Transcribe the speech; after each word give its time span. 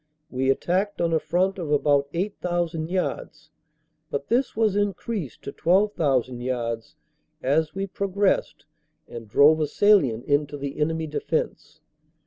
We 0.31 0.49
attacked 0.49 0.99
on 0.99 1.13
a 1.13 1.19
front 1.19 1.59
of 1.59 1.71
about 1.71 2.07
8,000 2.11 2.89
yards, 2.89 3.51
but 4.09 4.29
this 4.29 4.55
was 4.55 4.75
increased 4.75 5.43
to 5.43 5.51
12,000 5.51 6.41
yards 6.41 6.95
as 7.43 7.75
we 7.75 7.85
progressed 7.85 8.65
and 9.07 9.27
drove 9.29 9.59
a 9.59 9.67
salient 9.67 10.25
into 10.25 10.57
the 10.57 10.79
enemy 10.79 11.05
defense. 11.05 11.81